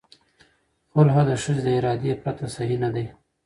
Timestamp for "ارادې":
1.77-2.11